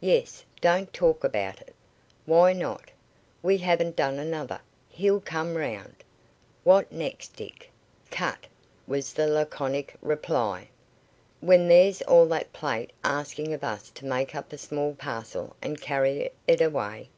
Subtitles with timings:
[0.00, 1.74] "Yes; don't talk about it."
[2.24, 2.90] "Why not?
[3.42, 4.62] We haven't done another.
[4.88, 5.96] He'll come round."
[6.64, 7.70] "What next, Dick?"
[8.10, 8.46] "Cut,"
[8.86, 10.68] was the laconic reply.
[11.42, 15.78] "When there's all that plate asking of us to make up a small parcel and
[15.78, 17.10] carry it away?"